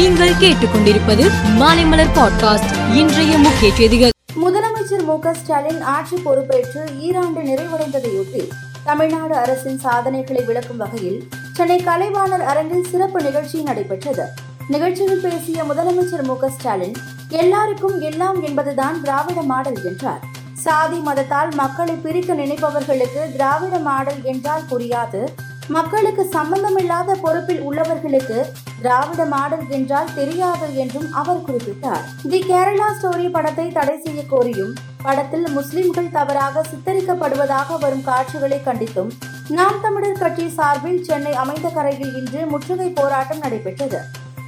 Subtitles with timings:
[0.00, 1.24] நீங்கள் கேட்டுக்கொண்டிருப்பது
[1.58, 2.94] மாலைமலர் பாட்காஸ்ட்.
[2.94, 4.10] இன்றைய முக்கிய செய்திகள்.
[4.44, 8.48] முதலமைச்சர் மு ஸ்டாலின் ஆட்சி பொறுப்பேற்று ஈராண்டு நிறைவடைந்ததையொட்டி
[8.84, 14.26] தமிழ்நாடு அரசின் சாதனைகளை விளக்கும் வகையில் சென்னை கலைவாணர் அரங்கில் சிறப்பு நிகழ்ச்சி நடைபெற்றது.
[14.68, 16.94] நிகழ்ச்சியில் பேசிய முதலமைச்சர் மு ஸ்டாலின்
[17.28, 20.20] எல்லாருக்கும் எல்லாம் என்பதுதான் திராவிட மாடல் என்றார்.
[20.54, 25.24] சாதி மதத்தால் மக்களை பிரிக்க நினைப்பவர்களுக்கு திராவிட மாடல் என்றால் புரியாது.
[25.74, 28.38] மக்களுக்கு சம்பந்தமில்லாத பொறுப்பில் உள்ளவர்களுக்கு
[28.82, 32.04] திராவிட மாடல் என்றால் தெரியாது என்றும் அவர் குறிப்பிட்டார்.
[32.30, 39.12] தி கேரளா ஸ்டோரி படத்தை தடை செய்ய கோரியும் படத்தில் முஸ்லிம்கள் தவறாக சித்தரிக்கப்படுவதாக வரும் காட்சிகளை கண்டித்தும்
[39.58, 44.00] நாம் தமிழர் கட்சி சார்பில் சென்னை அமைந்த கரையில் இன்று முற்றுகை போராட்டம் நடைபெற்றது.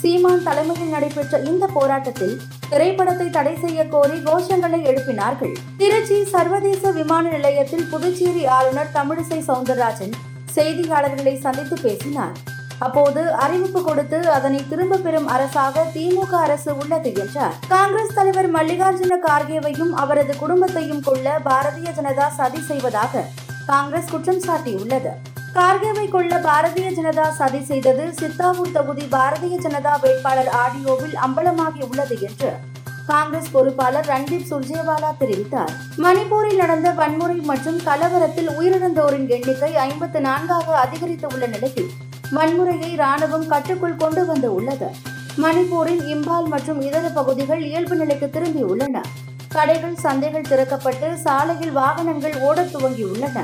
[0.00, 2.36] சீமான் தலைமையில் நடைபெற்ற இந்த போராட்டத்தில்
[2.68, 5.54] திரைப்படத்தை தடை செய்ய கோரி கோஷங்களை எழுப்பினார்கள்.
[5.76, 10.14] திருச்சி சர்வதேச விமான நிலையத்தில் புதுச்சேரி ஆளுநர் தமிழிசை சவுந்தரராஜன்
[10.56, 12.34] செய்தியாளர்களை சந்தித்து பேசினார்.
[12.84, 17.54] அப்போது அறிவிப்பு கொடுத்து அதனை திரும்ப பெறும் அரசாக திமுக அரசு உள்ளது என்றார்.
[17.74, 23.24] காங்கிரஸ் தலைவர் மல்லிகார்ஜுன கார்கேவையும் அவரது குடும்பத்தையும் கொள்ள பாரதிய ஜனதா சதி செய்வதாக
[23.66, 25.12] காங்கிரஸ் குற்றம் சாட்டியுள்ளது.
[25.56, 32.50] கார்கேவை கொள்ள பாரதிய ஜனதா சதி செய்தது சித்தாவூர் தொகுதி பாரதிய ஜனதா வேட்பாளர் ஆடியோவில் அம்பலமாகி உள்ளது என்று
[33.06, 35.72] காங்கிரஸ் பொறுப்பாளர் ரன்தீப் சுர்ஜேவாலா தெரிவித்தார்.
[35.96, 41.90] மணிப்பூரில் நடந்த வன்முறை மற்றும் கலவரத்தில் உயிரிழந்தோரின் எண்ணிக்கை ஐம்பத்து நான்காக அதிகரித்துள்ள நிலையில்
[42.32, 44.86] வன்முறையை ராணுவம் கட்டுக்குள் கொண்டு வந்து உள்ளது.
[45.42, 49.02] மணிப்பூரின் இம்பால் மற்றும் இதர பகுதிகள் இயல்பு நிலைக்கு திரும்பியுள்ளன.
[49.48, 53.40] கடைகள் சந்தைகள் திறக்கப்பட்டு சாலையில் வாகனங்கள் ஓடத் துவங்கியுள்ளன.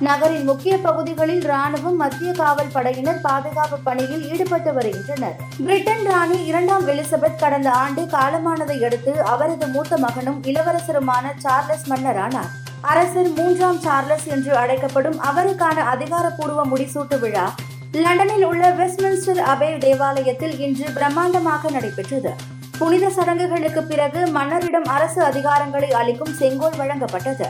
[0.00, 5.36] நகரின் முக்கிய பகுதிகளில் ராணுவம் மத்திய காவல் படையினர் பாதுகாப்பு பணியில் ஈடுபட்டு வருகின்றனர்.
[5.64, 13.30] பிரிட்டன் ராணி இரண்டாம் எலிசபெத் கடந்த ஆண்டு காலமானதை அடுத்து அவரது மூத்த மகனும் இளவரசருமான சார்லஸ் மன்னரானார் அரசர்
[13.32, 17.54] மூன்றாம் சார்லஸ் என்று அழைக்கப்படும் அவருக்கான அதிகாரப்பூர்வ முடிசூட்டு விழா
[17.92, 22.32] லண்டனில் உள்ள வெஸ்ட்மின்ஸ்டர் அபே தேவாலயத்தில் இன்று பிரம்மாண்டமாக நடைபெற்றது.
[22.78, 27.48] புனித சடங்குகளுக்கு பிறகு மன்னரிடம் அரசு அதிகாரங்களை அளிக்கும் செங்கோல் வழங்கப்பட்டது.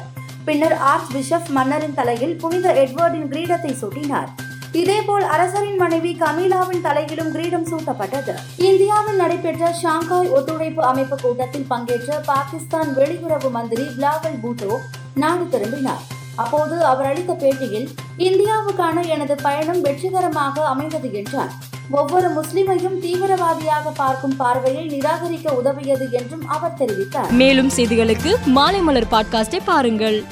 [0.48, 4.28] பின்னர் ஆர்ச் பிஷப் மன்னரின் தலையில் புனித எட்வர்டின் கிரீடத்தை சூட்டினார்.
[4.72, 8.34] இதேபோல் அரசரின் மனைவி கமீலாவின் தலையிலும் கிரீடம் சூட்டப்பட்டது.
[8.56, 14.72] இந்தியாவில் நடைபெற்ற ஷாங்காய் ஒத்துழைப்பு அமைப்பு கூட்டத்தில் பங்கேற்ற பாகிஸ்தான் வெளியுறவு மந்திரி பிளாவல் பூட்டோ
[15.14, 16.02] நாடு திரும்பினார்.
[16.34, 17.88] அப்போது அவர் அளித்த பேட்டியில்
[18.28, 21.52] இந்தியாவுக்கான எனது பயணம் வெற்றிகரமாக அமைந்தது என்றார்.
[21.90, 27.30] ஒவ்வொரு முஸ்லிமையும் தீவிரவாதியாக பார்க்கும் பார்வையை நிராகரிக்க உதவியது என்றும் அவர் தெரிவித்தார்.
[27.30, 30.24] மேலும் செய்திகளுக்கு மாலை மலர் பாட்காஸ்டை பாருங்கள்.